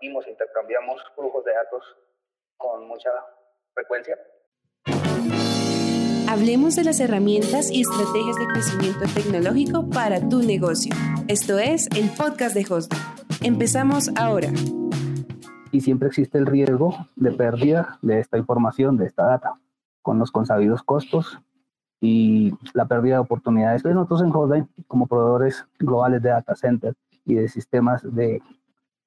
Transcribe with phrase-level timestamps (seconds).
[0.00, 1.84] compartimos, intercambiamos flujos de datos
[2.56, 3.10] con mucha
[3.74, 4.16] frecuencia.
[6.28, 10.94] Hablemos de las herramientas y estrategias de crecimiento tecnológico para tu negocio.
[11.28, 12.98] Esto es el podcast de Hostdog.
[13.42, 14.48] Empezamos ahora.
[15.72, 19.60] Y siempre existe el riesgo de pérdida de esta información, de esta data,
[20.02, 21.38] con los consabidos costos
[22.00, 23.84] y la pérdida de oportunidades.
[23.84, 26.94] nosotros en Hostdog, como proveedores globales de data center
[27.26, 28.40] y de sistemas de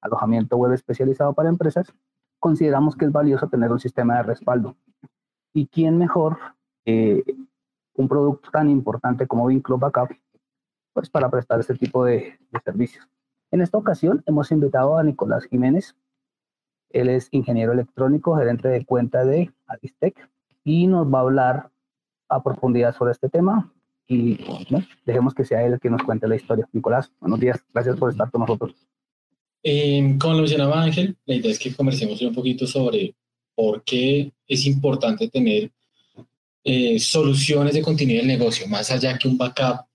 [0.04, 1.92] alojamiento web especializado para empresas,
[2.38, 4.76] consideramos que es valioso tener un sistema de respaldo.
[5.52, 6.38] ¿Y quién mejor
[6.84, 7.24] eh,
[7.94, 10.10] un producto tan importante como Vinclo Backup
[10.92, 13.08] pues para prestar este tipo de, servicios?
[13.50, 15.96] En esta ocasión hemos invitado a Nicolás Jiménez.
[16.90, 20.28] Él es ingeniero electrónico, gerente de cuenta de Aristec
[20.64, 21.70] y nos va a hablar
[22.28, 23.72] a profundidad sobre este tema
[24.06, 24.38] y
[25.06, 26.68] dejemos que sea él el que nos cuente la historia.
[26.72, 28.86] Nicolás, buenos días, gracias por estar con nosotros.
[29.66, 33.14] Eh, como lo mencionaba Ángel, la idea es que conversemos un poquito sobre
[33.54, 35.72] por qué es importante tener
[36.62, 39.86] eh, soluciones de continuidad del negocio, más allá que un backup,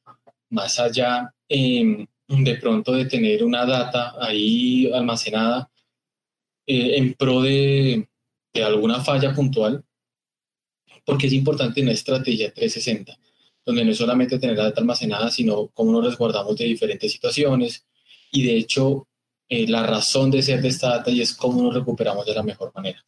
[0.50, 5.70] más allá em, de pronto de tener una data ahí almacenada
[6.66, 8.10] eh, en pro de,
[8.52, 9.84] de, alguna falla puntual,
[11.06, 13.20] porque es importante una estrategia 360,
[13.64, 17.86] donde no es solamente tener la data almacenada, sino cómo nos resguardamos de diferentes situaciones.
[18.32, 19.09] Y de hecho
[19.50, 22.44] eh, la razón de ser de esta data y es cómo nos recuperamos de la
[22.44, 23.04] mejor manera.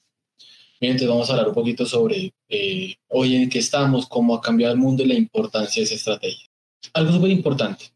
[0.79, 4.41] Bien, entonces vamos a hablar un poquito sobre eh, hoy en qué estamos, cómo ha
[4.41, 6.47] cambiado el mundo y la importancia de esa estrategia.
[6.93, 7.93] Algo súper importante,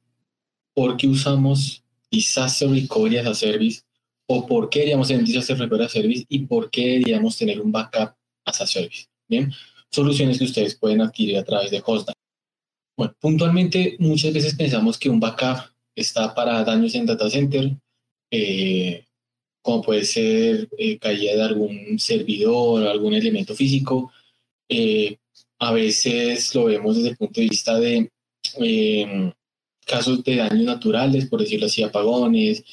[0.75, 3.81] ¿por qué usamos Disaster Recovery as a Service
[4.27, 7.59] o por qué deberíamos tener Disaster Recovery as a Service y por qué deberíamos tener
[7.59, 8.13] un backup
[8.45, 9.07] as a Service?
[9.27, 9.51] Bien,
[9.89, 12.13] soluciones que ustedes pueden adquirir a través de Hostdog.
[12.95, 17.75] Bueno, puntualmente muchas veces pensamos que un backup está para daños en data center,
[18.31, 19.05] eh,
[19.61, 24.11] como puede ser eh, caída de algún servidor o algún elemento físico.
[24.69, 25.17] Eh,
[25.59, 28.11] a veces lo vemos desde el punto de vista de
[28.57, 29.31] em,
[29.85, 32.63] casos de daños naturales, por decirlo así, apagones,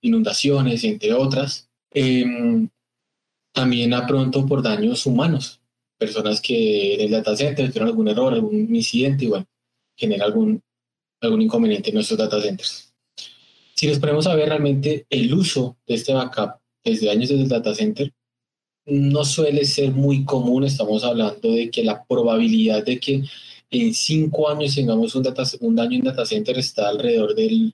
[0.00, 1.68] inundaciones, entre otras.
[1.92, 2.68] Em,
[3.52, 5.60] también a pronto por daños humanos,
[5.98, 9.46] personas que en el data center tuvieron algún error, algún incidente y bueno,
[9.96, 10.62] genera algún,
[11.20, 12.87] algún inconveniente en nuestros data centers
[13.78, 17.48] si nos ponemos a ver realmente el uso de este backup desde años desde el
[17.48, 18.12] data center,
[18.86, 20.64] no suele ser muy común.
[20.64, 23.22] Estamos hablando de que la probabilidad de que
[23.70, 27.72] en cinco años tengamos un, data, un daño en data center está alrededor del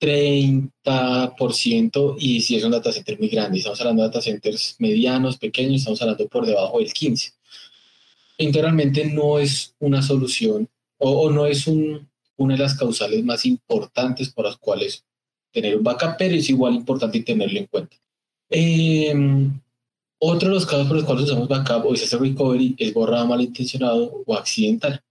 [0.00, 5.36] 30% y si es un data center muy grande, estamos hablando de data centers medianos,
[5.36, 7.34] pequeños, estamos hablando por debajo del 15%.
[8.38, 13.46] Integralmente no es una solución o, o no es un, una de las causales más
[13.46, 15.04] importantes por las cuales
[15.52, 17.96] tener un backup, pero es igual importante tenerlo en cuenta.
[18.50, 19.60] Em,
[20.18, 24.22] otro de los casos por los cuales usamos backup o ese recovery es borrado malintencionado
[24.26, 25.02] o accidental.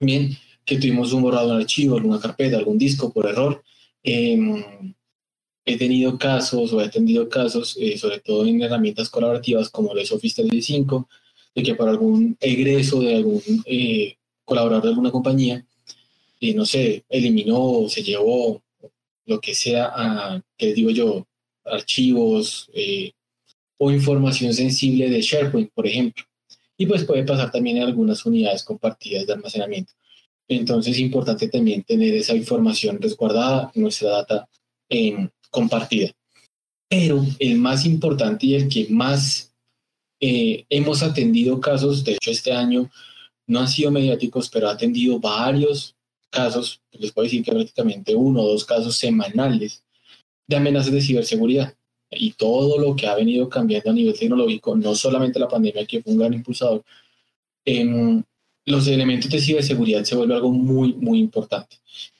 [0.00, 3.62] Bien, que tuvimos un borrado en un archivo, alguna carpeta, algún disco por error.
[4.02, 4.94] Em,
[5.64, 9.98] he tenido casos o he atendido casos, eh, sobre todo en herramientas colaborativas como el
[9.98, 11.08] Office 365,
[11.54, 15.66] de que por algún egreso de algún eh, colaborador de alguna compañía,
[16.40, 18.62] y no sé, eliminó, se llevó
[19.26, 21.26] lo que sea, a, que digo yo,
[21.64, 23.12] archivos eh,
[23.78, 26.24] o información sensible de SharePoint, por ejemplo.
[26.76, 29.92] Y pues puede pasar también en algunas unidades compartidas de almacenamiento.
[30.48, 34.48] Entonces es importante también tener esa información resguardada, nuestra data
[35.50, 36.10] compartida.
[36.88, 39.52] Pero el más importante y el que más
[40.20, 42.90] eh, hemos atendido casos, de hecho este año
[43.46, 45.97] no han sido mediáticos, pero ha atendido varios
[46.30, 49.84] casos, les puedo decir que prácticamente uno o dos casos semanales
[50.46, 51.74] de amenazas de ciberseguridad.
[52.10, 56.02] Y todo lo que ha venido cambiando a nivel tecnológico, no solamente la pandemia, que
[56.02, 56.82] fue un gran impulsador,
[57.64, 58.24] en
[58.64, 61.76] los elementos de ciberseguridad se vuelve algo muy, muy importante.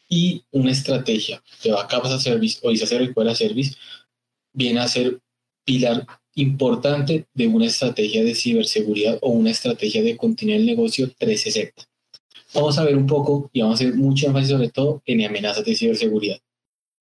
[0.09, 3.77] Y una estrategia de backups a service o hacer recuerda service
[4.53, 5.21] viene a ser
[5.65, 11.88] pilar importante de una estrategia de ciberseguridad o una estrategia de continuar el negocio 360
[12.55, 15.65] vamos a ver un poco y vamos a hacer mucho énfasis sobre todo en amenazas
[15.65, 16.39] de ciberseguridad.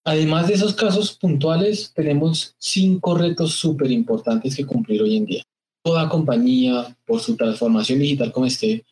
[0.03, 5.43] Además de esos casos puntuales, tenemos cinco retos súper importantes que cumplir hoy en día.
[5.83, 8.85] Toda compañía, por su transformación digital como esté,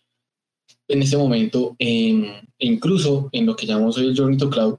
[0.88, 4.76] en este momento, e incluso en lo que llamamos hoy el Journey to Cloud,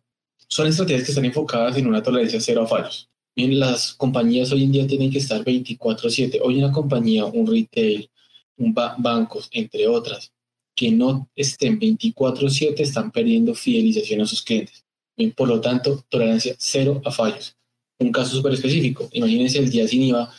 [0.49, 3.08] son estrategias que están enfocadas en una tolerancia cero a fallos.
[3.34, 6.40] Bien, las compañías hoy en día tienen que estar 24/7.
[6.43, 8.08] Hoy una compañía, un retail,
[8.56, 10.32] un bancos, entre otras,
[10.76, 14.84] que no estén 24/7 están perdiendo fidelización a sus clientes.
[15.34, 17.56] por lo tanto, tolerancia cero a fallos.
[17.99, 19.08] un caso súper específico.
[19.12, 20.31] Imagínense el día sin IVA,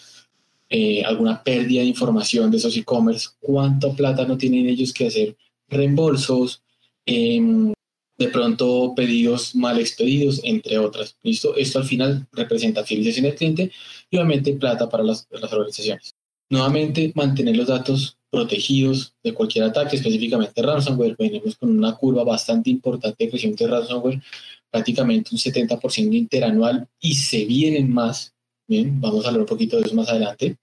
[0.70, 5.36] eh, alguna pérdida de información de esos e-commerce, cuánta plata no tienen ellos que hacer
[5.68, 6.62] reembolsos,
[7.06, 7.74] em,
[8.18, 11.18] de pronto pedidos mal expedidos, entre otras.
[11.24, 11.56] ¿Listo?
[11.56, 13.72] Esto al final representa fidelización del cliente
[14.12, 16.14] y obviamente plata para las, las organizaciones.
[16.50, 21.16] Nuevamente, mantener los datos protegidos de cualquier ataque, específicamente ransomware.
[21.18, 24.22] Venimos con una curva bastante importante de crecimiento de ransomware,
[24.70, 28.34] prácticamente un 70% interanual y se vienen más.
[28.68, 30.58] Bien, vamos a hablar un poquito de eso más adelante.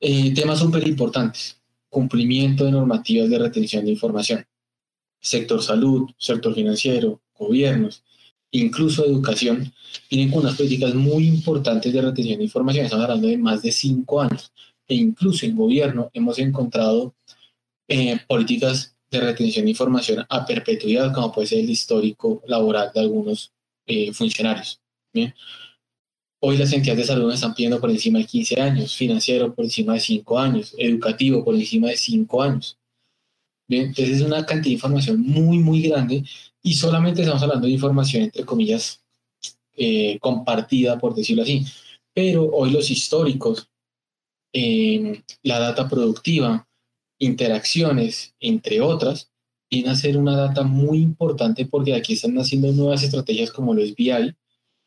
[0.00, 1.60] Eh, temas súper importantes.
[1.88, 4.44] Cumplimiento de normativas de retención de información.
[5.20, 8.02] Sector salud, sector financiero, gobiernos,
[8.50, 9.72] incluso educación,
[10.08, 12.84] tienen unas políticas muy importantes de retención de información.
[12.84, 14.52] Estamos hablando de más de cinco años
[14.88, 17.14] e incluso en gobierno hemos encontrado
[17.88, 23.00] eh, políticas de retención de información a perpetuidad, como puede ser el histórico laboral de
[23.00, 23.52] algunos
[23.86, 24.80] eh, funcionarios.
[26.40, 29.94] Hoy las entidades de salud están pidiendo por encima de 15 años, financiero por encima
[29.94, 32.78] de 5 años, educativo por encima de 5 años.
[33.68, 36.22] Bien, entonces es una cantidad de información muy, muy grande
[36.62, 39.02] y solamente estamos hablando de información, entre comillas,
[39.76, 41.64] eh, compartida, por decirlo así.
[42.12, 43.68] Pero hoy los históricos
[45.42, 46.68] la data productiva,
[47.18, 49.30] interacciones, entre otras,
[49.70, 53.82] viene a ser una data muy importante porque aquí están naciendo nuevas estrategias como lo
[53.82, 54.34] es BI,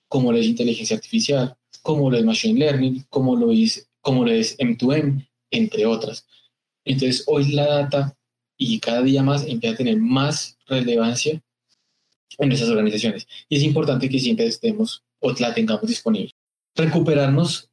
[0.07, 4.31] como lo es inteligencia artificial, como lo es machine learning, como lo es, como lo
[4.31, 6.25] es M2M, entre otras.
[6.85, 8.17] Entonces, hoy la data
[8.57, 11.41] y cada día más empieza a tener más relevancia
[12.37, 13.27] en nuestras organizaciones.
[13.47, 16.33] Y es importante que siempre estemos o la tengamos disponible.
[16.75, 17.68] Recuperarnos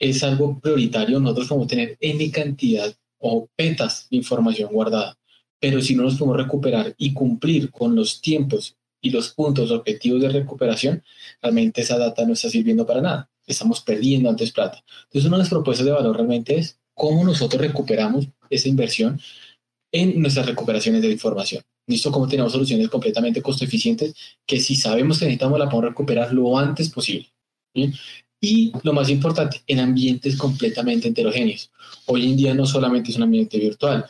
[0.00, 1.20] es algo prioritario.
[1.20, 5.16] Nosotros podemos tener N cantidad o petas de información guardada,
[5.60, 10.22] pero si no nos podemos recuperar y cumplir con los tiempos y los puntos objetivos
[10.22, 11.02] de recuperación,
[11.40, 13.30] realmente esa data no está sirviendo para nada.
[13.46, 14.82] Estamos perdiendo antes plata.
[15.04, 19.20] Entonces, una de las propuestas de valor realmente es cómo nosotros recuperamos esa inversión
[19.92, 21.62] en nuestras recuperaciones de información.
[21.86, 22.12] ¿Listo?
[22.12, 24.14] Cómo tenemos soluciones completamente costo eficientes
[24.46, 27.28] que si sabemos que necesitamos la podemos recuperar lo antes posible.
[28.40, 31.70] Y lo más importante, en ambientes completamente heterogéneos.
[32.06, 34.06] Hoy en día no solamente es un ambiente virtual,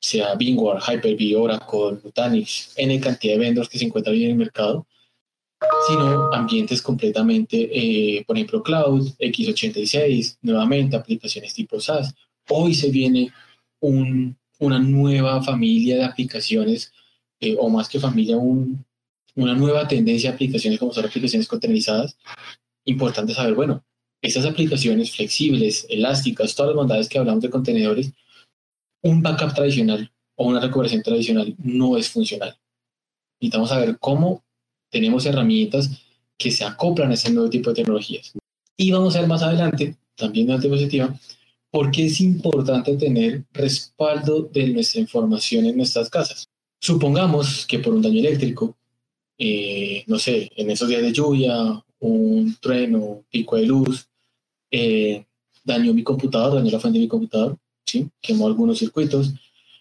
[0.00, 4.86] sea Bingware, Hyper-V, Oracle, Nutanix, N cantidad de vendors que se encuentran en el mercado,
[5.86, 12.12] sino ambientes completamente, eh, por ejemplo, cloud, x86, nuevamente aplicaciones tipo SaaS.
[12.48, 13.32] Hoy se viene
[13.78, 16.92] un, una nueva familia de aplicaciones,
[17.38, 18.84] eh, o más que familia, un,
[19.36, 22.16] una nueva tendencia de aplicaciones como son aplicaciones containerizadas,
[22.84, 23.84] importante saber, bueno,
[24.20, 28.12] estas aplicaciones flexibles, elásticas, todas las bondades que hablamos de contenedores,
[29.02, 32.56] un backup tradicional o una recuperación tradicional no es funcional.
[33.40, 34.44] Necesitamos saber cómo
[34.90, 35.90] tenemos herramientas
[36.38, 38.32] que se acoplan a ese nuevo tipo de tecnologías.
[38.76, 41.18] Y vamos a ver más adelante, también de diapositiva,
[41.70, 46.48] por qué es importante tener respaldo de nuestra información en nuestras casas.
[46.80, 48.76] Supongamos que por un daño eléctrico,
[49.38, 54.08] eh, no sé, en esos días de lluvia un trueno, pico de luz,
[54.70, 55.24] eh,
[55.64, 57.56] dañó mi computador, dañó la fuente de mi computador,
[57.86, 58.08] ¿sí?
[58.20, 59.32] quemó algunos circuitos.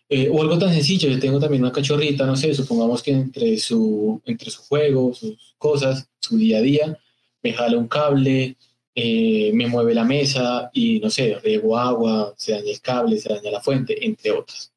[0.07, 3.57] Eh, o algo tan sencillo, yo tengo también una cachorrita, no sé, supongamos que entre
[3.57, 6.99] su, entre su juego, sus cosas, su día a día,
[7.41, 8.57] me jala un cable,
[8.93, 13.29] eh, me mueve la mesa y no sé, riego agua, se daña el cable, se
[13.29, 14.71] daña la fuente, entre otras.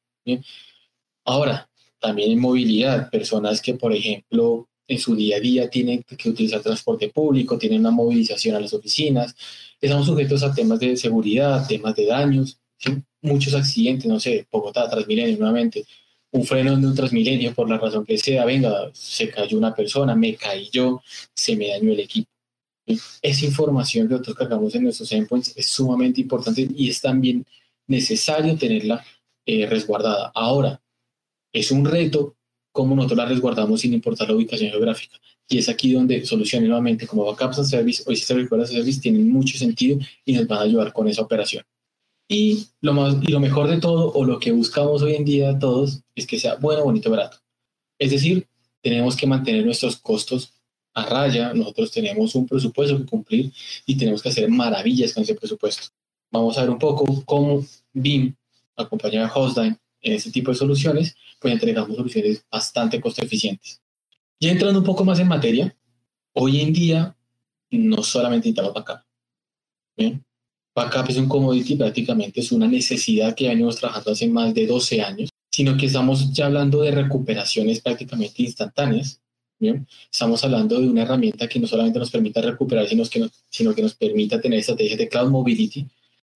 [1.25, 6.29] Ahora, también en movilidad, personas que, por ejemplo, en su día a día tienen que
[6.29, 9.35] utilizar transporte público, tienen una movilización a las oficinas,
[9.81, 12.59] estamos sujetos a temas de seguridad, temas de daños,
[13.21, 15.85] muchos accidentes, no sé, Bogotá, Transmilenio nuevamente,
[16.31, 20.15] un freno de un Transmilenio por la razón que sea, venga, se cayó una persona,
[20.15, 21.01] me caí yo,
[21.33, 22.29] se me dañó el equipo.
[23.21, 27.45] Esa información que nosotros cargamos en nuestros endpoints es sumamente importante y es también
[27.87, 29.03] necesario tenerla
[29.45, 30.31] eh, resguardada.
[30.35, 30.79] Ahora,
[31.51, 32.34] es un reto
[32.75, 35.17] cómo nosotros la resguardamos sin importar la ubicación geográfica.
[35.47, 39.29] Y es aquí donde soluciones nuevamente como Backups and Service o System as Service tienen
[39.29, 41.63] mucho sentido y nos van a ayudar con esa operación.
[42.27, 45.57] Y lo, más, y lo mejor de todo, o lo que buscamos hoy en día
[45.57, 47.37] todos, es que sea bueno, bonito, barato.
[47.97, 48.45] Es decir,
[48.81, 50.51] tenemos que mantener nuestros costos
[50.93, 53.53] a raya, nosotros tenemos un presupuesto que cumplir
[53.85, 55.87] y tenemos que hacer maravillas con ese presupuesto.
[56.29, 58.35] Vamos a ver un poco cómo BIM,
[58.75, 63.81] acompañado de Hostline, en este tipo de soluciones, pues entregamos soluciones bastante costo eficientes.
[64.39, 65.75] Y entrando un poco más en materia,
[66.33, 67.17] hoy en día
[67.71, 69.03] no solamente necesitamos backup.
[69.97, 70.23] ¿bien?
[70.75, 75.01] Backup es un commodity, prácticamente es una necesidad que venimos trabajando hace más de 12
[75.01, 79.19] años, sino que estamos ya hablando de recuperaciones prácticamente instantáneas,
[79.57, 79.87] ¿bien?
[80.11, 83.73] Estamos hablando de una herramienta que no solamente nos permita recuperar, sino que, nos, sino
[83.73, 85.87] que nos permita tener estrategias de cloud mobility,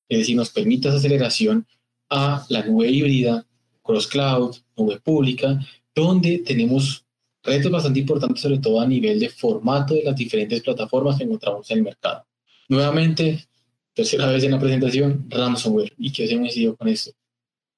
[0.07, 1.67] es decir, nos permita esa aceleración
[2.09, 3.45] a la nube híbrida,
[3.89, 5.59] cross cloud, nube pública,
[5.95, 7.03] donde tenemos
[7.41, 11.69] retos bastante importantes, sobre todo a nivel de formato de las diferentes plataformas que encontramos
[11.71, 12.23] en el mercado.
[12.67, 13.47] Nuevamente,
[13.93, 15.91] tercera vez en la presentación, ransomware.
[15.97, 17.11] ¿Y qué hacemos con esto?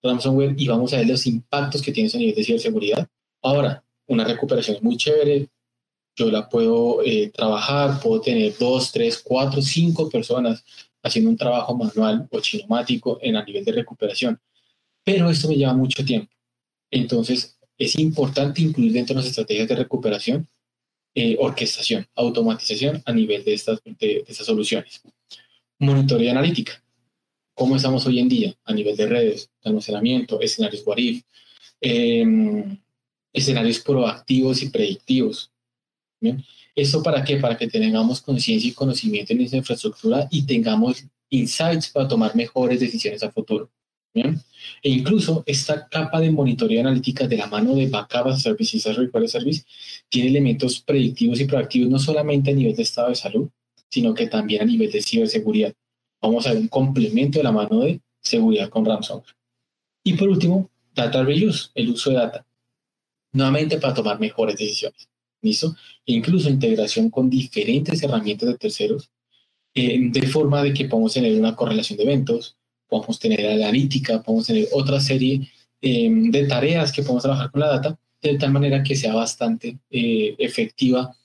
[0.03, 3.08] Ransomware y vamos a ver los impactos que tiene a nivel de ciberseguridad.
[3.41, 5.48] Ahora, una recuperación muy chévere.
[6.18, 10.65] Yo la puedo eh, trabajar, puedo tener dos, tres, cuatro, cinco personas
[11.01, 14.38] haciendo un trabajo manual o chinomático en a nivel de recuperación.
[15.03, 16.31] Pero esto me lleva mucho tiempo.
[16.89, 20.48] Entonces, es importante incluir dentro de las estrategias de recuperación
[21.13, 25.01] eh, orquestación, automatización a nivel de estas, de, estas soluciones.
[25.77, 26.81] Monitoreo analítica.
[27.53, 31.22] ¿Cómo estamos hoy en día a nivel de redes, almacenamiento, escenarios WARIF,
[31.81, 32.77] em,
[33.34, 35.51] escenarios proactivos y predictivos?
[36.22, 36.41] ¿Bien?
[36.74, 37.36] ¿Eso para qué?
[37.36, 42.79] Para que tengamos conciencia y conocimiento en nuestra infraestructura y tengamos insights para tomar mejores
[42.79, 43.70] decisiones a futuro.
[44.13, 44.41] ¿Bien?
[44.84, 48.80] E incluso esta capa de monitoreo analítica de la mano de Backup as Service y
[48.80, 49.63] Service
[50.10, 53.50] tiene elementos predictivos y proactivos no solamente a nivel de estado de salud,
[53.89, 55.74] sino que también a nivel de ciberseguridad.
[56.22, 59.36] Vamos a ver un complemento de la mano de seguridad con ransomware.
[60.03, 62.46] Y por último, data reuse, el uso de data.
[63.34, 65.10] Nuevamente para tomar mejores decisiones.
[65.41, 65.75] ¿Listo?
[66.06, 69.10] E incluso integración con diferentes herramientas de terceros,
[69.74, 72.58] eh, de forma de que podamos tener una correlación de eventos,
[72.92, 75.50] podemos tener analítica, podemos tener otra serie
[75.82, 79.80] em, de tareas que podemos trabajar con la data, de tal manera que sea bastante
[79.90, 81.16] eh, efectiva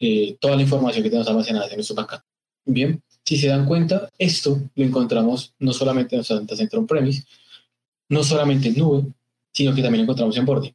[0.00, 2.22] eh, toda la información que tenemos almacenada en nuestro backup.
[2.64, 7.22] Bien, si se dan cuenta, esto lo encontramos no solamente en nuestro data center on-premise,
[8.08, 9.04] no solamente en nube,
[9.52, 10.74] sino que también lo encontramos en borde.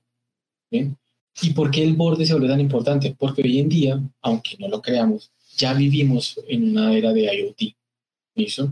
[0.72, 0.98] Bien,
[1.42, 3.14] ¿y por qué el borde se vuelve tan importante?
[3.20, 7.76] Porque hoy en día, aunque no lo creamos, ya vivimos en una era de IoT.
[8.36, 8.72] ¿Listo?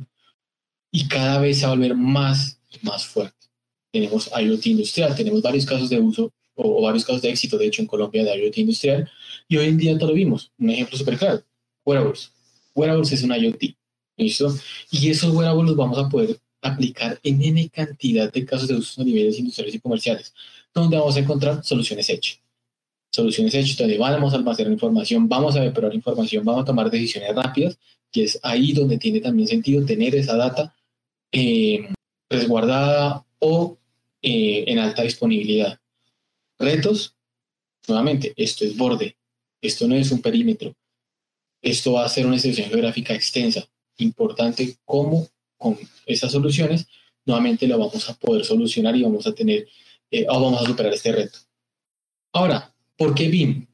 [0.95, 3.47] Y cada vez se va a volver más y más fuerte.
[3.91, 7.81] Tenemos IoT industrial, tenemos varios casos de uso o, varios casos de éxito, de hecho,
[7.81, 9.11] en Colombia de IoT industrial,
[9.49, 10.53] y hoy en día todo lo vimos.
[10.57, 11.43] Un ejemplo súper claro,
[11.83, 12.31] wearables.
[12.73, 13.75] Wearables es un IoT,
[14.15, 14.55] ¿listo?
[14.89, 19.01] Y esos wearables los vamos a poder aplicar en N cantidad de casos de uso
[19.01, 20.33] a niveles industriales y comerciales,
[20.73, 22.39] donde vamos a encontrar soluciones hechas.
[23.11, 27.35] Soluciones hechas donde vamos a almacenar información, vamos a depurar información, vamos a tomar decisiones
[27.35, 27.77] rápidas,
[28.13, 30.73] y es ahí donde tiene también sentido tener esa data
[31.37, 31.89] eh,
[32.29, 33.77] resguardada o
[34.21, 35.77] eh, en alta disponibilidad.
[36.57, 37.13] Retos,
[37.89, 39.17] nuevamente, esto es borde,
[39.61, 40.73] esto no es un perímetro,
[41.61, 43.67] esto va a ser una extensión geográfica extensa.
[43.97, 45.27] Importante cómo
[45.57, 46.87] con esas soluciones
[47.25, 49.67] nuevamente lo vamos a poder solucionar y vamos a tener
[50.11, 51.39] eh, o vamos a superar este reto.
[52.31, 53.67] Ahora, ¿por qué BIM?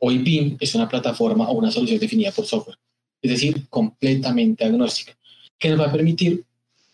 [0.00, 2.76] Hoy BIM es una plataforma o una solución definida por software,
[3.22, 5.16] es decir, completamente agnóstica,
[5.58, 6.44] que nos va a permitir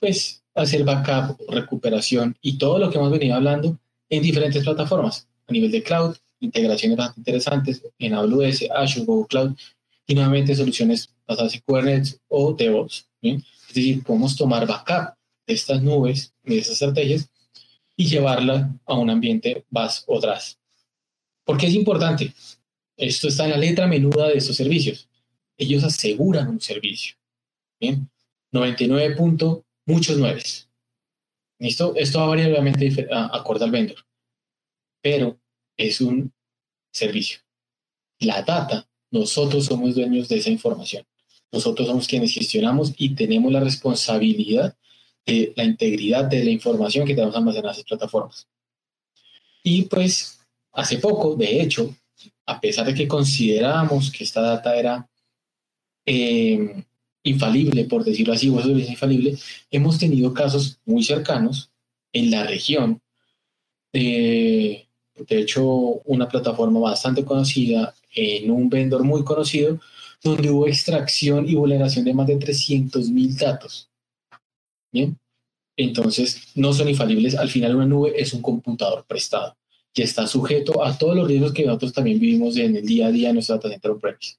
[0.06, 3.76] pues hacer backup, recuperación y todo lo que hemos venido hablando
[4.08, 9.56] en diferentes plataformas a nivel de cloud, integraciones bastante interesantes en AWS, Azure, Google Cloud
[10.06, 13.08] y nuevamente soluciones basadas en Kubernetes o DevOps.
[13.20, 13.42] Es
[13.74, 17.28] decir, podemos tomar backup de estas nubes, de estas estrategias
[17.96, 20.56] y llevarla a un ambiente VAS o DRAS.
[21.44, 22.32] ¿Por qué es importante?
[22.96, 25.08] Esto está en la letra menuda de estos servicios.
[25.58, 27.16] Ellos aseguran un servicio.
[27.80, 28.08] Bien,
[28.52, 29.16] 99
[29.86, 30.68] muchos nueves.
[31.58, 31.94] ¿Listo?
[31.96, 33.96] Esto va a variar obviamente acorde al vendor,
[35.00, 35.40] pero
[35.76, 36.32] es un
[36.92, 37.40] servicio.
[38.18, 41.06] La data, nosotros somos dueños de esa información.
[41.50, 44.76] Nosotros somos quienes gestionamos y tenemos la responsabilidad
[45.24, 48.48] de la integridad de la información que tenemos almacenada en esas plataformas.
[49.62, 50.40] Y pues
[50.72, 51.96] hace poco, de hecho,
[52.46, 55.08] a pesar de que consideramos que esta data era
[56.04, 56.84] eh,
[57.26, 59.36] infalible, por decirlo así, o eso es infalible,
[59.70, 61.70] hemos tenido casos muy cercanos
[62.12, 63.00] en la región.
[63.92, 64.86] de
[65.28, 65.64] hecho,
[66.04, 69.80] una plataforma bastante conocida en un vendor muy conocido,
[70.22, 73.90] donde hubo extracción y vulneración de más de 300 mil datos.
[74.92, 75.18] Bien,
[75.76, 77.34] entonces no son infalibles.
[77.34, 79.56] Al final, una nube es un computador prestado
[79.92, 83.10] que está sujeto a todos los riesgos que nosotros también vivimos en el día a
[83.10, 84.36] día en nuestra data center on-premise.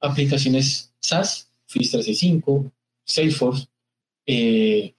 [0.00, 2.72] Aplicaciones SaaS Office 365,
[3.04, 3.66] Salesforce.
[4.26, 4.94] Eh,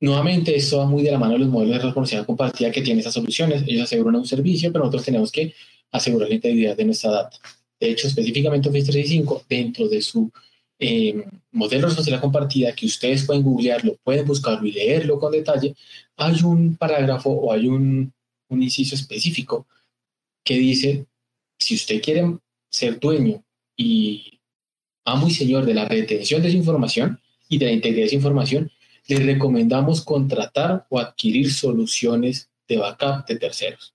[0.00, 3.00] nuevamente, esto va muy de la mano de los modelos de responsabilidad compartida que tienen
[3.00, 3.62] esas soluciones.
[3.66, 5.54] Ellos aseguran un servicio, pero nosotros tenemos que
[5.90, 7.38] asegurar la integridad de nuestra data.
[7.78, 10.30] De hecho, específicamente Office 365, dentro de su
[10.78, 15.74] eh, modelo de responsabilidad compartida, que ustedes pueden googlearlo, pueden buscarlo y leerlo con detalle,
[16.16, 18.12] hay un parágrafo o hay un,
[18.48, 19.66] un inciso específico
[20.44, 21.06] que dice
[21.58, 23.42] si usted quiere ser dueño
[23.76, 24.40] y
[25.04, 28.16] amo y señor de la retención de esa información y de la integridad de esa
[28.16, 28.70] información,
[29.08, 33.94] le recomendamos contratar o adquirir soluciones de backup de terceros.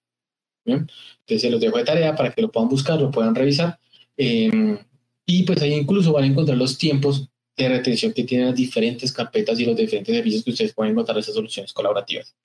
[0.65, 3.79] Entonces se los dejo de tarea para que lo puedan buscar, lo puedan revisar.
[4.17, 4.77] Em,
[5.25, 9.11] y pues ahí incluso van a encontrar los tiempos de retención que tienen las diferentes
[9.11, 12.35] carpetas y los diferentes servicios que ustedes pueden encontrar esas soluciones colaborativas.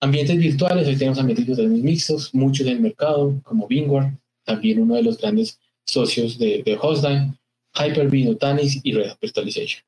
[0.00, 4.12] Ambientes virtuales, hoy tenemos ambientes virtuales mixtos, muchos en el mercado, como Bingward,
[4.44, 7.37] también uno de los grandes socios de, de Hostline,
[7.78, 9.82] Hyper-V, Nutanix y Red Hat Virtualization.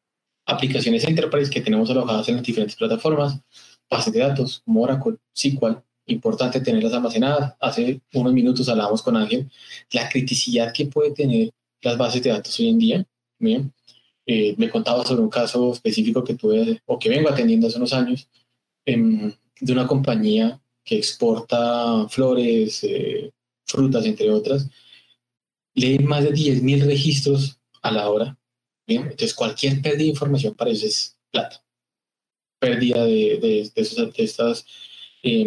[0.46, 3.40] Aplicaciones Enterprise que tenemos alojadas en las diferentes plataformas,
[3.88, 7.54] bases de datos como Oracle, SQL, importante tenerlas almacenadas.
[7.60, 9.50] Hace unos minutos hablábamos con Ángel,
[9.92, 11.50] la criticidad que puede tener
[11.82, 13.06] las bases de datos hoy en día.
[13.38, 13.72] Bien,
[14.26, 17.92] eh, me contaba sobre un caso específico que tuve o que vengo atendiendo hace unos
[17.92, 18.28] años
[18.84, 23.30] em, de una compañía que exporta flores, eh,
[23.64, 24.68] frutas, entre otras.
[25.74, 28.38] Lee más de 10.000 registros a la hora.
[28.86, 31.62] Bien, entonces cualquier pérdida de información para ellos es plata.
[32.58, 34.66] Pérdida de, de, de, esos, de estas
[35.22, 35.46] eh,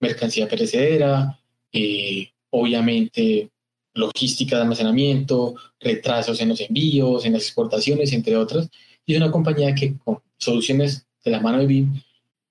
[0.00, 1.38] mercancía perecedera,
[1.72, 3.50] eh, obviamente
[3.94, 8.68] logística de almacenamiento, retrasos en los envíos, en las exportaciones, entre otras.
[9.04, 12.02] Y es una compañía que con soluciones de la mano de BIM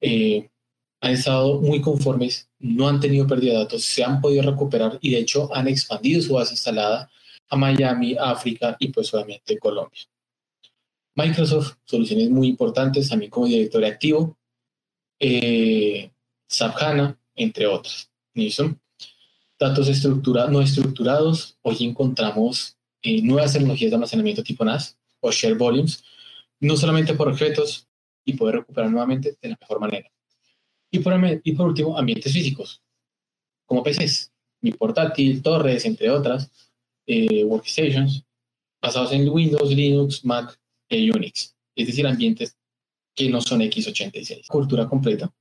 [0.01, 0.49] eh,
[0.99, 5.11] han estado muy conformes, no han tenido pérdida de datos, se han podido recuperar y
[5.11, 7.09] de hecho han expandido su base instalada
[7.49, 10.01] a Miami, África y pues obviamente Colombia.
[11.15, 14.37] Microsoft, soluciones muy importantes, también como director activo.
[15.19, 16.11] Eh,
[16.47, 18.11] SAP HANA, entre otras.
[18.33, 18.75] ¿Listo?
[19.59, 21.57] Datos estructurados, no estructurados.
[21.63, 26.03] Hoy encontramos eh, nuevas tecnologías de almacenamiento tipo NAS o Share Volumes,
[26.59, 27.87] no solamente por objetos
[28.23, 30.11] y poder recuperar nuevamente de la mejor manera.
[30.91, 31.13] Y por,
[31.43, 32.83] y por último, ambientes físicos,
[33.65, 36.51] como PCs, mi portátil, torres, entre otras,
[37.07, 38.23] eh, workstations,
[38.81, 40.59] basados en Windows, Linux, Mac
[40.89, 42.55] y Unix, es decir, ambientes
[43.15, 44.47] que no son x86.
[44.47, 45.33] Cultura completa,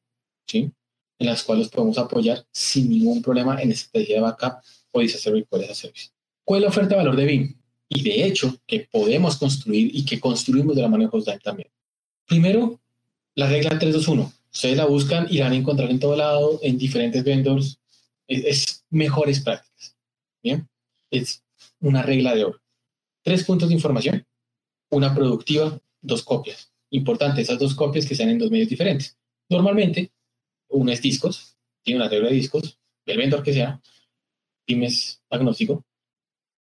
[0.46, 0.70] ¿sí?
[1.18, 4.62] en las cuales podemos apoyar sin ningún problema en estrategia de backup
[4.92, 6.10] o disaster recovery as service.
[6.44, 7.54] ¿Cuál es la oferta de valor de BIM?
[7.88, 11.68] Y de hecho, que podemos construir y que construimos de la mano de HostDive también.
[12.26, 12.80] Primero,
[13.34, 14.32] la regla 321.
[14.52, 17.78] Ustedes la buscan y la van a encontrar en todo lado, en diferentes vendors.
[18.26, 19.96] Es, mejores prácticas.
[20.42, 20.68] Bien,
[21.10, 21.42] es
[21.80, 22.60] una regla de oro.
[23.22, 24.26] Tres puntos de información,
[24.90, 26.72] una productiva, dos copias.
[26.90, 29.18] Importante, esas dos copias que sean en dos medios diferentes.
[29.48, 30.12] Normalmente,
[30.68, 33.80] uno es discos, tiene una regla de discos, el vendor que sea,
[34.64, 35.84] pymes agnóstico.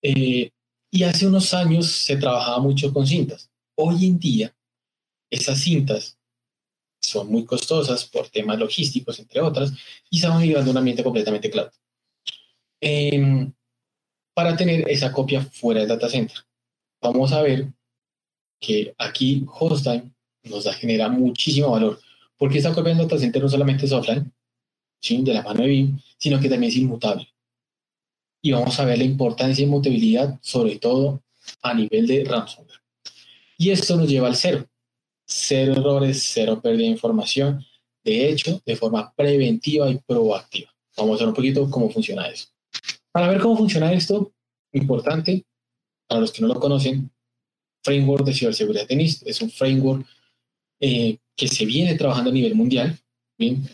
[0.02, 0.52] Eh,
[0.92, 3.52] y hace unos años se trabajaba mucho con cintas.
[3.76, 4.56] Hoy en día,
[5.30, 6.18] esas cintas
[7.02, 9.72] son muy costosas por temas logísticos, entre otras,
[10.10, 11.70] y estamos a un ambiente completamente cloud.
[12.80, 13.54] Em,
[14.36, 16.38] para tener esa copia fuera del data center,
[17.02, 17.68] vamos a ver
[18.60, 20.12] que aquí Hosttime
[20.44, 22.00] nos da, genera muchísimo valor
[22.38, 24.32] porque esta copia del center no solamente es offline,
[25.02, 25.22] ¿sí?
[25.24, 27.28] de la mano de BIM, sino que también es inmutable.
[28.42, 31.24] Y vamos a ver la importancia de inmutabilidad, sobre todo
[31.62, 32.80] a nivel de ransomware.
[33.58, 34.68] Y esto nos lleva al cero.
[35.26, 37.66] Cero errores, cero pérdida de información.
[38.04, 40.72] De hecho, de forma preventiva y proactiva.
[40.98, 42.48] Vamos a ver un poquito cómo funciona eso.
[43.16, 44.34] Para ver cómo funciona esto,
[44.74, 45.46] importante,
[46.06, 47.10] para los que no lo conocen,
[47.82, 50.06] Framework de Ciberseguridad de NIST es un framework
[50.82, 53.00] eh, que se viene trabajando a nivel mundial,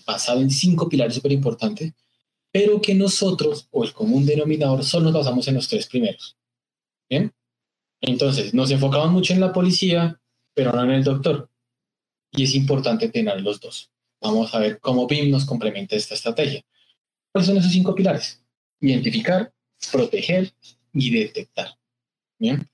[0.06, 1.92] basado en cinco pilares súper importantes,
[2.52, 6.38] pero que nosotros, o el común denominador, solo nos basamos en los tres primeros.
[7.10, 7.34] ¿bien?
[8.00, 10.22] Entonces, nos enfocamos mucho en la policía,
[10.54, 11.50] pero no en el doctor.
[12.32, 13.90] Y es importante tener los dos.
[14.22, 16.64] Vamos a ver cómo BIM nos complementa esta estrategia.
[17.32, 18.41] ¿Cuáles son esos cinco pilares?
[18.82, 19.54] Identificar,
[19.92, 20.52] proteger
[20.94, 21.78] y detectar.
[22.38, 22.68] Bien.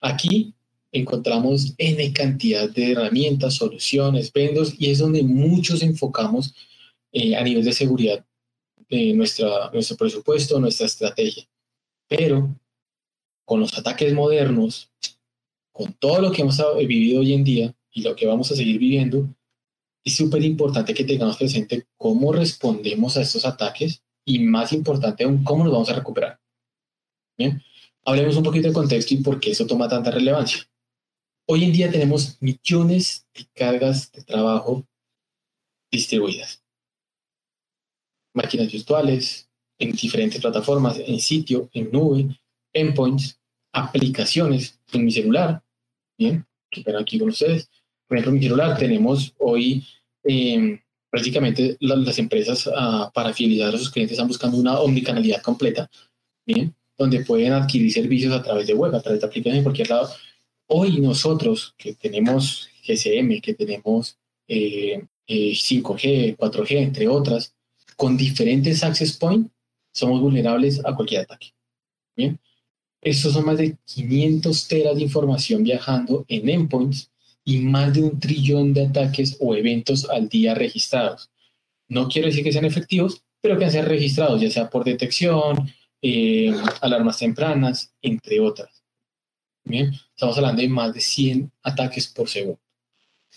[0.00, 0.54] Aquí
[0.92, 6.54] encontramos N cantidad de herramientas, soluciones, vendos, y es donde muchos enfocamos
[7.12, 8.24] eh, a nivel de seguridad
[8.88, 11.46] de nuestra, nuestro presupuesto, nuestra estrategia.
[12.06, 12.54] Pero
[13.44, 14.90] con los ataques modernos,
[15.72, 18.78] con todo lo que hemos vivido hoy en día y lo que vamos a seguir
[18.78, 19.28] viviendo,
[20.04, 25.42] es súper importante que tengamos presente cómo respondemos a estos ataques y más importante aún,
[25.42, 26.38] cómo nos vamos a recuperar.
[27.38, 27.62] Bien,
[28.04, 30.68] hablemos un poquito de contexto y por qué eso toma tanta relevancia.
[31.46, 34.86] Hoy en día tenemos millones de cargas de trabajo
[35.90, 36.62] distribuidas.
[38.34, 42.38] Máquinas virtuales, en diferentes plataformas, en sitio, en nube,
[42.74, 43.40] endpoints,
[43.72, 45.64] aplicaciones en mi celular.
[46.18, 47.70] Bien, que aquí con ustedes.
[48.06, 49.86] Por ejemplo, en mi celular tenemos hoy
[50.22, 50.78] em,
[51.10, 55.90] prácticamente las empresas ah, para fidelizar a sus clientes están buscando una omnicanalidad completa.
[56.46, 59.90] Bien, donde pueden adquirir servicios a través de web, a través de aplicaciones en cualquier
[59.90, 60.10] lado.
[60.66, 64.18] Hoy nosotros que tenemos GSM, que tenemos
[64.48, 67.54] 5G, eh, 4G, eh, entre otras,
[67.96, 69.50] con diferentes access points,
[69.92, 71.52] somos vulnerables a cualquier ataque.
[72.16, 72.38] Bien,
[73.00, 77.10] estos son más de 500 teras de información viajando en endpoints
[77.48, 81.30] y más de un trillón de ataques o eventos al día registrados.
[81.88, 85.72] No quiero decir que sean efectivos, pero que han ser registrados, ya sea por detección,
[86.02, 88.84] eh, alarmas tempranas, entre otras.
[89.64, 92.60] Bien, estamos hablando de más de 100 ataques por segundo.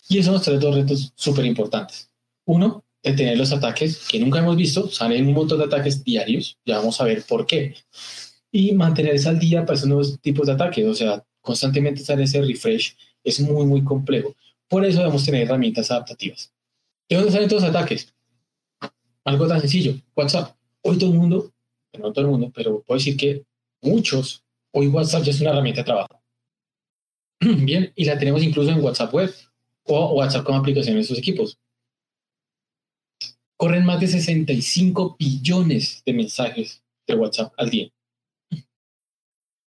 [0.10, 2.10] Y esos son los tres dos retos súper importantes.
[2.44, 6.80] Uno, detener los ataques que nunca hemos visto, salen un montón de ataques diarios, ya
[6.80, 7.76] vamos a ver por qué.
[8.52, 12.42] Y mantenerse al día para esos nuevos tipos de ataques, o sea, constantemente sale ese
[12.42, 14.36] refresh, es muy, muy complejo.
[14.68, 16.52] Por eso debemos tener herramientas adaptativas.
[17.10, 18.14] ¿De dónde salen todos los ataques?
[19.26, 20.56] Algo tan sencillo, WhatsApp.
[20.82, 21.52] Hoy todo el mundo,
[22.00, 23.44] no todo el mundo, pero puedo decir que
[23.82, 26.22] muchos, hoy WhatsApp ya es una herramienta de trabajo.
[27.40, 29.34] Bien, y la tenemos incluso en WhatsApp Web
[29.84, 31.58] o WhatsApp como aplicación en sus equipos.
[33.58, 37.92] Corren más de 65 billones de mensajes de WhatsApp al día.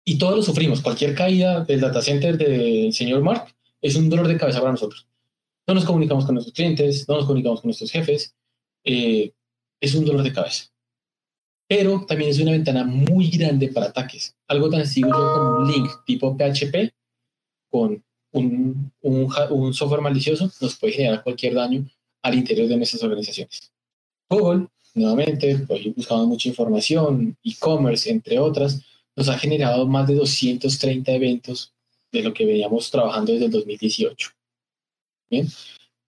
[0.05, 0.81] Y todos lo sufrimos.
[0.83, 5.07] Cualquier caída del data center del señor Mark es un dolor de cabeza para nosotros.
[5.67, 8.35] No nos comunicamos con nuestros clientes, no nos comunicamos con nuestros jefes.
[8.85, 9.33] Eh,
[9.81, 10.67] es un dolor de cabeza.
[11.67, 14.37] Pero también es una ventana muy grande para ataques.
[14.47, 16.93] Algo tan sencillo como un link tipo PHP
[17.71, 21.87] con un, un, software malicioso nos puede generar cualquier daño
[22.23, 23.73] al interior de nuestras organizaciones.
[24.29, 28.81] Google, nuevamente, hoy buscando mucha información, e-commerce, entre otras,
[29.17, 31.73] nos ha generado más de 230 eventos
[32.13, 34.31] de lo que veníamos trabajando desde el 2018.
[35.31, 35.49] Bien,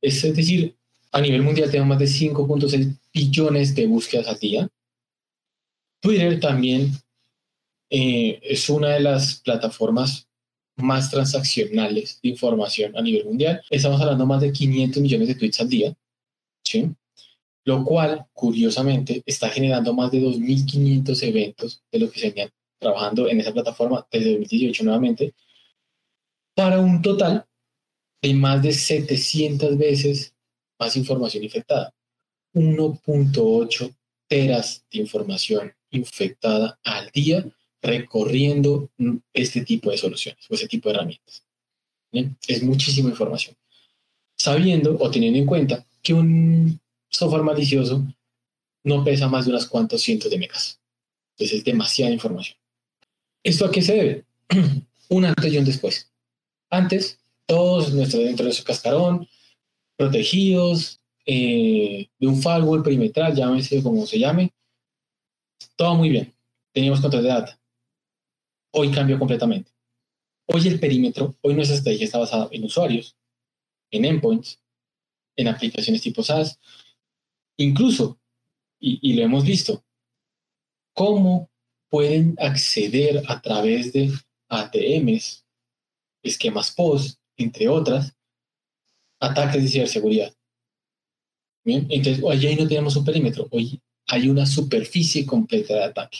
[0.01, 0.75] es decir,
[1.12, 4.69] a nivel mundial tenemos más de 5.6 billones de búsquedas al día.
[6.01, 6.92] Twitter también
[7.90, 10.29] eh, es una de las plataformas
[10.77, 13.62] más transaccionales de información a nivel mundial.
[13.71, 15.97] Estamos hablando más de 500 millones de tweets al día.
[17.64, 23.29] Lo cual, curiosamente, está generando más de 2.500 eventos de lo que se venían trabajando
[23.29, 25.35] en esa plataforma desde 2018 nuevamente,
[26.55, 27.47] para un total
[28.23, 30.35] de más de 700 veces
[30.79, 31.93] más información infectada.
[32.55, 33.95] 1.8
[34.29, 37.45] teras de información infectada al día
[37.83, 38.91] recorriendo
[39.33, 41.45] este tipo de soluciones o este tipo de herramientas.
[42.47, 43.57] Es muchísima información.
[44.37, 48.05] Sabiendo o teniendo en cuenta que un software malicioso
[48.85, 50.81] no pesa más de unas cuantos cientos de megas.
[51.33, 52.57] Entonces es demasiada información.
[53.46, 54.24] ¿Esto a qué se debe?
[55.09, 56.12] un antes y un después.
[56.68, 59.28] Antes, todos nuestros dentro de su cascarón,
[59.96, 64.52] protegidos, eh, de un firewall perimetral, llámese como se llame,
[65.76, 66.35] todo muy bien.
[66.72, 67.61] Teníamos control de data.
[68.72, 69.70] Hoy cambió completamente.
[70.46, 73.16] Hoy el perímetro, hoy nuestra estrategia está basada en usuarios,
[73.92, 74.61] en endpoints,
[75.37, 76.59] en aplicaciones tipo SaaS,
[77.59, 78.18] incluso,
[78.80, 79.85] y, lo hemos visto,
[80.92, 81.48] cómo
[81.96, 84.12] pueden acceder a través de
[84.50, 85.46] ATMs,
[86.22, 88.14] esquemas POS, entre otras,
[89.18, 90.35] ataques de ciberseguridad.
[91.64, 96.18] Bien, entonces hoy ahí no tenemos un perímetro, hoy hay una superficie completa de ataque.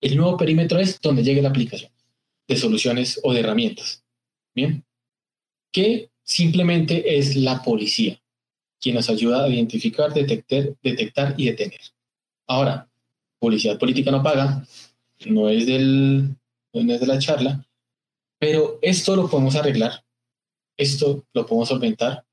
[0.00, 1.90] El nuevo perímetro es donde llegue la aplicación
[2.46, 4.04] de soluciones o de herramientas.
[4.54, 4.84] Bien.
[5.72, 8.22] Que simplemente es la policía
[8.80, 11.80] quien nos ayuda a identificar, detectar, detectar y detener.
[12.46, 12.88] Ahora,
[13.40, 14.64] publicidad política no paga,
[15.26, 16.36] no es, del,
[16.72, 17.66] no es de la charla,
[18.38, 20.04] pero esto lo podemos arreglar,
[20.76, 22.24] esto lo podemos solventar,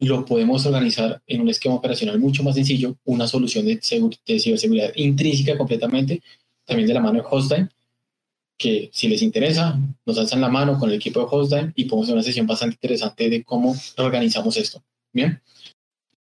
[0.00, 4.92] lo podemos organizar en un esquema operacional mucho más sencillo, una solución de, de ciberseguridad
[4.96, 6.22] intrínseca completamente
[6.64, 7.68] también de la mano de Hostime,
[8.58, 12.06] que si les interesa, nos alzan la mano con el equipo de Hostime y podemos
[12.06, 14.82] hacer una sesión bastante interesante de cómo organizamos esto.
[15.12, 15.40] Bien.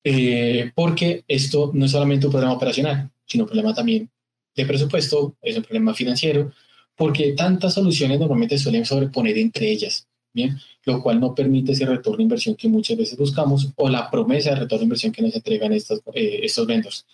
[0.02, 4.10] Eh, porque esto no es solamente un problema operacional, sino un problema también
[4.54, 6.52] de presupuesto, es un problema financiero,
[6.96, 10.58] porque tantas soluciones normalmente suelen sobreponer entre ellas, ¿bien?
[10.84, 14.50] Lo cual no permite ese retorno de inversión que muchas veces buscamos o la promesa
[14.50, 17.06] de retorno de inversión que nos entregan estos, eh, estos vendors.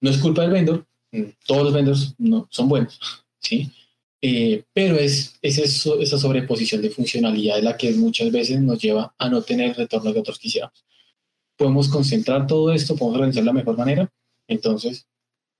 [0.00, 2.98] No es culpa del vendor, Mm, todos los vendors no, son buenos,
[3.40, 3.70] ¿sí?
[4.22, 9.14] Eh, pero es, es eso, esa sobreposición de funcionalidad la que muchas veces nos lleva
[9.18, 10.84] a no tener el retorno que otros quisiéramos.
[11.56, 14.12] Podemos concentrar todo esto, podemos organizar de la mejor manera.
[14.46, 15.06] Entonces,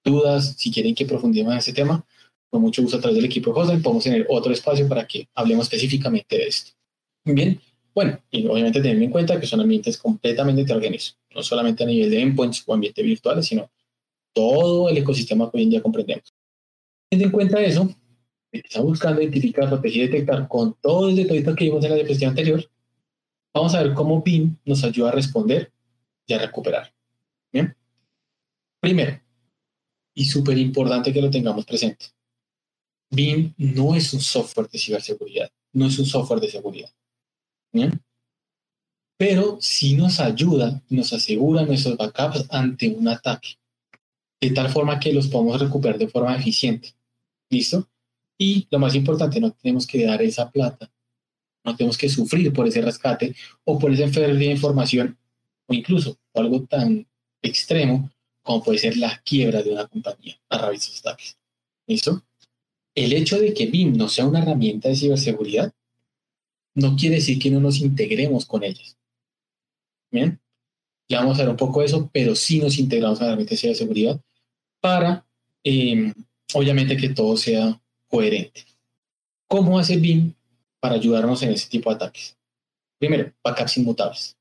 [0.04, 2.04] dudas, si quieren que profundicemos en este tema,
[2.48, 5.28] con mucho gusto a través del equipo de Hosting podemos tener otro espacio para que
[5.34, 6.72] hablemos específicamente de esto.
[7.24, 7.60] Bien,
[7.94, 12.10] bueno, y obviamente tener en cuenta que son ambientes completamente heterogéneos, no solamente a nivel
[12.10, 13.70] de endpoints o ambientes virtuales, sino
[14.32, 16.34] todo el ecosistema que hoy en día comprendemos.
[17.08, 17.94] Teniendo en cuenta eso,
[18.52, 22.30] está buscando identificar, proteger y detectar con todo el detalle que vimos en la diapositiva
[22.30, 22.70] anterior,
[23.52, 25.72] vamos a ver cómo BIM nos ayuda a responder
[26.26, 26.92] y a recuperar.
[27.52, 27.74] Bien.
[28.80, 29.20] Primero,
[30.14, 32.06] y súper importante que lo tengamos presente,
[33.10, 36.90] BIM no es un software de ciberseguridad, no es un software de seguridad.
[37.72, 38.00] ¿Bien?
[39.16, 43.58] Pero sí nos ayuda, nos asegura nuestros backups ante un ataque,
[44.40, 46.94] de tal forma que los podemos recuperar de forma eficiente.
[47.50, 47.88] ¿Listo?
[48.38, 50.90] Y lo más importante, no tenemos que dar esa plata,
[51.64, 55.18] no tenemos que sufrir por ese rescate o por esa pérdida de información
[55.66, 57.06] o incluso algo tan
[57.42, 58.10] extremo
[58.50, 61.38] como puede ser la quiebra de una compañía a raíz de ataques.
[61.86, 62.24] ¿Listo?
[62.96, 65.72] El hecho de que BIM no sea una herramienta de ciberseguridad
[66.74, 68.98] no quiere decir que no nos integremos con ellas.
[70.10, 70.40] Bien,
[71.08, 73.54] ya vamos a ver un poco de eso, pero sí nos integramos con la herramienta
[73.54, 74.20] de ciberseguridad
[74.80, 75.24] para,
[75.62, 76.12] em,
[76.52, 78.64] obviamente, que todo sea coherente.
[79.46, 80.34] ¿Cómo hace BIM
[80.80, 82.36] para ayudarnos en ese tipo de ataques?
[82.98, 84.36] Primero, backups inmutables.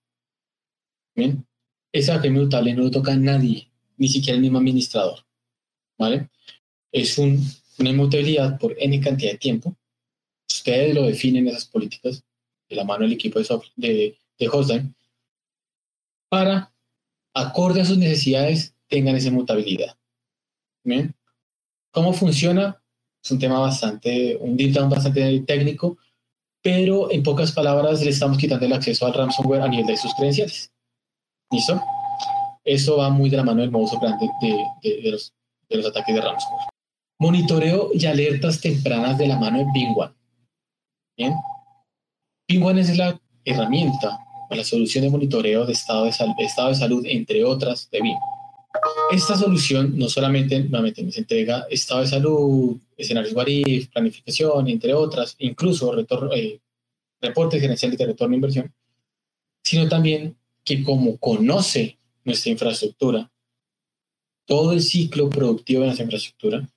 [1.16, 1.46] Bien,
[1.92, 3.69] ese backup inmutable no lo toca a nadie,
[4.00, 5.24] ni siquiera el mismo administrador.
[5.98, 6.30] ¿Vale?
[6.92, 7.46] Es un
[7.80, 9.76] una inmutabilidad por n cantidad de tiempo.
[10.50, 12.24] Ustedes lo definen esas políticas
[12.70, 14.90] de la mano del equipo de, software, de, de
[16.30, 16.72] para,
[17.34, 19.98] acorde a sus necesidades, tengan esa inmutabilidad.
[20.84, 21.16] ¿Bien?
[21.92, 22.82] ¿Cómo funciona?
[23.24, 25.98] Es un tema bastante, un deep bastante técnico,
[26.62, 30.14] pero en pocas palabras le estamos quitando el acceso al ransomware a nivel de sus
[30.14, 30.72] credenciales.
[31.52, 31.82] ¿Listo?
[32.64, 35.34] Eso va muy de la mano del modus operandi de, los,
[35.86, 36.68] ataques de ransomware.
[37.20, 40.16] Monitoreo y alertas tempranas de la mano de Bingwan.
[41.18, 41.34] Bien.
[42.48, 44.20] Bingwan es la herramienta
[44.50, 48.18] o la solución de monitoreo de estado de, estado de salud, entre otras, de BIM.
[49.12, 55.36] Esta solución no solamente nuevamente nos entrega estado de salud, escenarios WARIF, planificación, entre otras,
[55.40, 55.94] incluso
[56.36, 56.60] eh,
[57.22, 58.74] reportes gerenciales de retorno de inversión,
[59.64, 61.99] sino también que como conoce
[62.30, 63.30] nuestra infraestructura,
[64.46, 66.70] todo el ciclo productivo de nuestra infraestructura,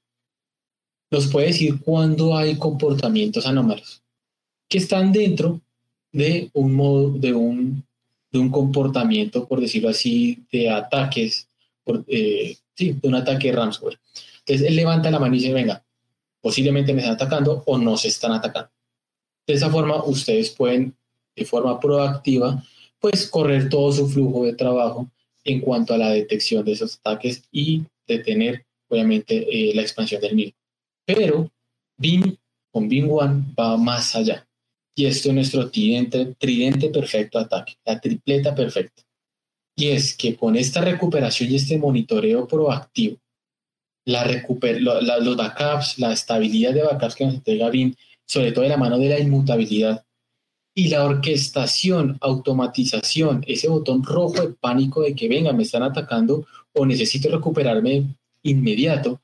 [1.10, 4.02] nos puede decir cuándo hay comportamientos anómalos
[4.68, 5.60] que están dentro
[6.10, 7.84] de un modo, de un,
[8.30, 11.48] de un comportamiento, por decirlo así, de ataques,
[12.06, 13.98] eh, sí, de un ataque de ransomware.
[14.38, 15.84] Entonces él levanta la mano y dice, venga,
[16.40, 18.70] posiblemente me están atacando o no se están atacando.
[19.46, 20.96] De esa forma, ustedes pueden,
[21.36, 22.62] de forma proactiva,
[22.98, 25.10] pues correr todo su flujo de trabajo
[25.44, 30.34] en cuanto a la detección de esos ataques y detener, obviamente, eh, la expansión del
[30.34, 30.56] mismo.
[31.04, 31.50] Pero
[31.96, 32.36] BIM
[32.72, 34.46] con BIM One va más allá.
[34.94, 39.02] Y esto es nuestro tridente, perfecto ataque, la tripleta perfecta.
[39.76, 43.18] Y es que con esta recuperación y este monitoreo proactivo,
[44.04, 47.94] la recuper los backups, la estabilidad de backups que nos entrega BIM,
[48.26, 50.04] sobre todo de la mano de la inmutabilidad,
[50.74, 56.46] y la orquestación, automatización, ese botón rojo de pánico de que venga, me están atacando
[56.72, 59.20] o necesito recuperarme inmediato,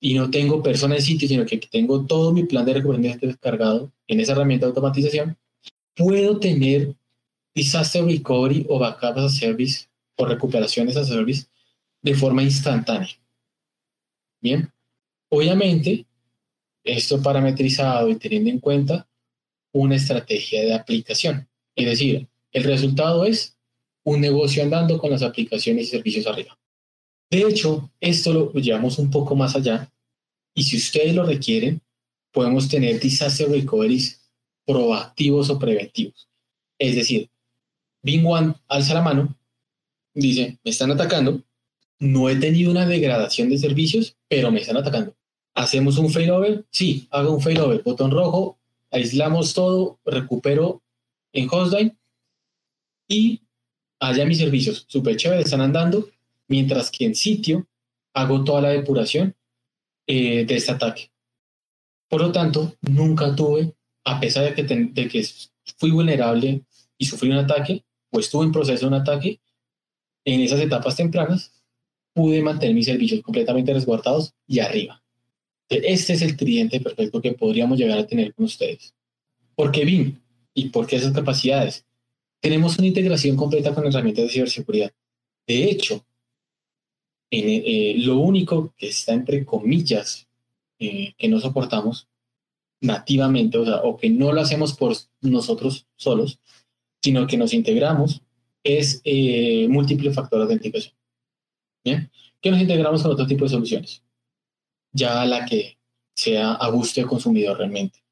[0.00, 3.90] y no tengo persona en sitio, sino que tengo todo mi plan de recuperación descargado
[4.06, 5.36] en esa herramienta de automatización,
[5.94, 6.94] puedo tener
[7.54, 11.46] disaster recovery o backup as a service o recuperaciones a service
[12.02, 13.08] de forma instantánea.
[14.40, 14.70] Bien,
[15.30, 16.06] obviamente,
[16.84, 19.08] esto parametrizado y teniendo en cuenta
[19.80, 21.48] una estrategia de aplicación.
[21.74, 23.56] Es decir, el resultado es
[24.04, 26.58] un negocio andando con las aplicaciones y servicios arriba.
[27.30, 29.90] De hecho, esto lo llevamos un poco más allá
[30.54, 31.80] y si ustedes lo requieren,
[32.32, 34.20] podemos tener disaster recoveries
[34.64, 36.28] proactivos o preventivos.
[36.78, 37.28] Es decir,
[38.02, 39.36] Bing One alza la mano,
[40.14, 41.42] dice, me están atacando,
[41.98, 45.14] no he tenido una degradación de servicios, pero me están atacando.
[45.54, 46.64] ¿Hacemos un failover?
[46.70, 48.55] Sí, hago un failover, botón rojo,
[48.90, 50.82] aislamos todo, recupero
[51.32, 51.96] en Hostline
[53.08, 53.42] y
[54.00, 56.08] allá mis servicios, super chévere, están andando,
[56.48, 57.66] mientras que en sitio
[58.14, 59.34] hago toda la depuración
[60.06, 61.10] eh, de este ataque.
[62.08, 65.26] Por lo tanto, nunca tuve, a pesar de que, de que
[65.76, 66.62] fui vulnerable
[66.96, 69.40] y sufrí un ataque, o estuve en proceso de un ataque,
[70.24, 71.52] en esas etapas tempranas,
[72.14, 75.02] pude mantener mis servicios completamente resguardados y arriba.
[75.68, 78.94] Este es el tridente perfecto que podríamos llegar a tener con ustedes.
[79.54, 80.20] ¿Por qué BIM?
[80.54, 81.84] ¿Y por qué esas capacidades?
[82.40, 84.92] Tenemos una integración completa con herramientas de ciberseguridad.
[85.46, 86.04] De hecho,
[87.30, 90.28] eh, lo único que está entre comillas
[90.78, 92.08] eh, que no soportamos
[92.80, 96.38] nativamente, o, sea, o que no lo hacemos por nosotros solos,
[97.02, 98.22] sino que nos integramos,
[98.62, 100.94] es eh, múltiple factor de autenticación.
[101.84, 102.10] ¿Bien?
[102.40, 104.02] Que nos integramos con otro tipo de soluciones.
[104.96, 105.76] Ya la que
[106.14, 108.02] sea a gusto del consumidor realmente.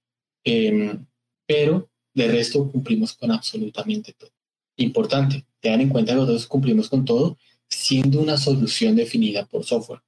[0.44, 1.06] Em,
[1.46, 4.30] pero de resto cumplimos con absolutamente todo.
[4.76, 10.02] Importante, tengan en cuenta que nosotros cumplimos con todo siendo una solución definida por software.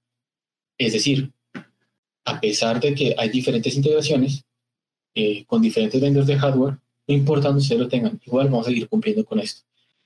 [0.77, 1.33] Es decir,
[2.25, 4.45] a pesar de que hay diferentes integraciones
[5.15, 8.71] eh, con diferentes vendors de hardware, no importa dónde ustedes lo tengan, igual vamos a
[8.71, 9.63] seguir cumpliendo con esto.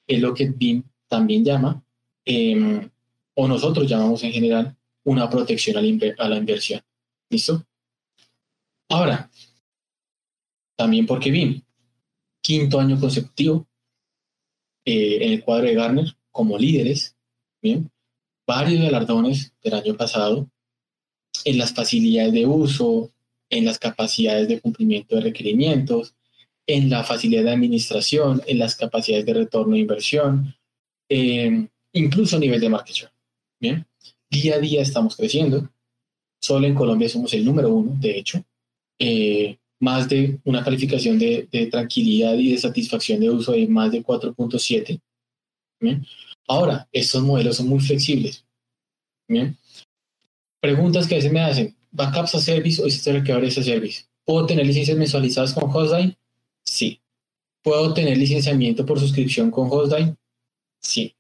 [0.07, 1.83] Es lo que BIM también llama,
[2.25, 2.89] em,
[3.35, 6.81] o nosotros llamamos en general, una protección a la, inversión.
[7.31, 7.67] ¿Listo?
[8.89, 9.31] Ahora,
[10.77, 11.63] también porque BIM,
[12.43, 13.69] quinto año consecutivo
[14.85, 17.17] eh, en el cuadro de Garner como líderes,
[17.63, 17.91] ¿bien?
[18.47, 20.51] varios galardones del año pasado
[21.45, 23.13] en las facilidades de uso,
[23.49, 26.15] en las capacidades de cumplimiento de requerimientos,
[26.67, 30.55] en la facilidad de administración, en las capacidades de retorno de inversión,
[31.09, 33.13] eh, incluso a nivel de market share.
[33.61, 33.87] Bien,
[34.31, 35.69] día a día estamos creciendo.
[36.41, 38.43] Solo en Colombia somos el número uno, de hecho.
[38.99, 44.05] Eh, más de una calificación de, tranquilidad y de satisfacción de uso de más de
[44.05, 45.01] 4.7.
[46.47, 48.45] Ahora, estos modelos son muy flexibles.
[50.61, 54.05] Preguntas que a veces me hacen, ¿backups a service o historiadores a service?
[54.25, 56.17] ¿Puedo tener licencias mensualizadas con Hostline?
[56.65, 57.01] Sí.
[57.63, 60.17] ¿Puedo tener licenciamiento por suscripción con Hostline?
[60.81, 61.15] Sí.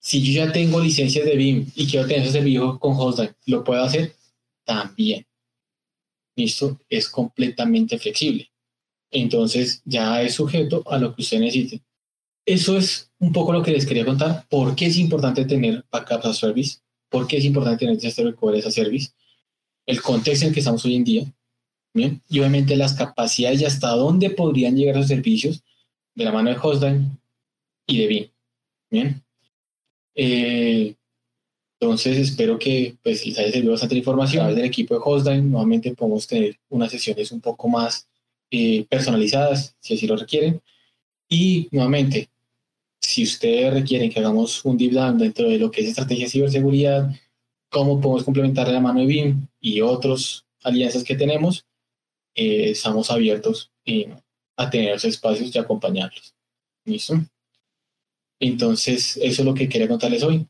[0.00, 3.62] Si yo ya tengo licencias de BIM y quiero tener ese servicio con Hostline, ¿lo
[3.62, 4.14] puedo hacer?
[4.64, 5.26] También
[6.36, 8.50] esto es completamente flexible.
[9.10, 11.82] Entonces ya es sujeto a lo que usted necesite.
[12.46, 14.46] Eso es un poco lo que les quería contar.
[14.48, 16.78] ¿Por qué es importante tener backups a service?
[17.08, 19.10] ¿Por qué es importante tener este recovery a service?
[19.84, 21.34] El contexto en que estamos hoy en día.
[21.92, 22.22] ¿bien?
[22.28, 25.62] Y obviamente las capacidades y hasta dónde podrían llegar los servicios
[26.14, 27.18] de la mano de Hostline
[27.86, 28.30] y de BIM.
[28.90, 29.24] Bien.
[30.22, 30.96] Eh,
[31.80, 34.42] entonces espero que pues, les haya servido bastante información.
[34.42, 38.06] A través del equipo de Hostline nuevamente podemos tener unas sesiones un poco más
[38.50, 40.60] eh, personalizadas, si así lo requieren.
[41.26, 42.28] Y nuevamente,
[43.00, 46.30] si ustedes requieren que hagamos un deep down dentro de lo que es estrategia de
[46.30, 47.10] ciberseguridad,
[47.70, 51.64] cómo podemos complementar la mano de BIM y otras alianzas que tenemos,
[52.34, 54.14] eh, estamos abiertos eh,
[54.56, 56.34] a tener esos espacios y acompañarlos.
[56.84, 57.14] ¿Listo?
[58.40, 60.48] Entonces, eso es lo que quería contarles hoy.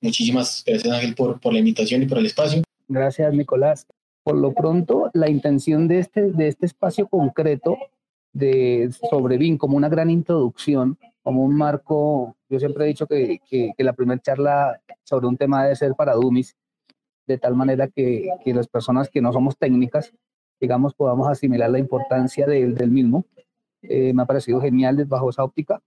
[0.00, 2.62] Muchísimas gracias Ángel por, por la invitación y por el espacio.
[2.88, 3.86] Gracias Nicolás.
[4.22, 7.76] Por lo pronto, la intención de este, de este espacio concreto
[8.32, 13.40] de, sobre BIM como una gran introducción, como un marco, yo siempre he dicho que,
[13.48, 16.56] que, la primera charla sobre un tema debe ser para Dumis,
[17.26, 20.12] de tal manera que, que, las personas que no somos técnicas,
[20.60, 23.24] digamos, podamos asimilar la importancia del, del mismo.
[23.82, 25.80] Eh, me ha parecido genial bajo esa óptica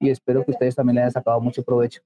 [0.00, 2.00] y espero que ustedes también le hayan sacado mucho provecho.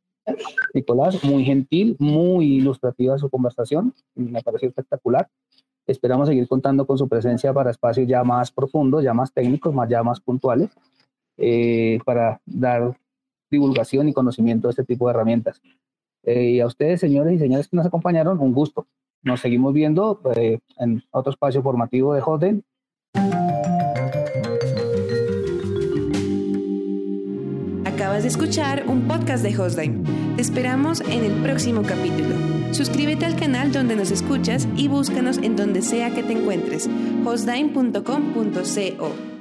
[0.74, 5.28] Nicolás, muy gentil, muy ilustrativa su conversación, me pareció espectacular.
[5.86, 9.88] Esperamos seguir contando con su presencia para espacios ya más profundos, ya más técnicos, más
[9.88, 10.70] ya más puntuales,
[11.36, 12.96] eh, para dar
[13.50, 15.60] divulgación y conocimiento de este tipo de herramientas.
[16.22, 18.86] Eh, y a ustedes, señores y señores que nos acompañaron, un gusto.
[19.22, 22.64] Nos seguimos viendo eh, en otro espacio formativo de Joden.
[28.14, 30.36] Acabas de escuchar un podcast de Hostline.
[30.36, 32.36] Te esperamos en el próximo capítulo.
[32.72, 36.88] Suscríbete al canal donde nos escuchas y búscanos en donde sea que te encuentres.
[37.24, 39.33] hostline.com.co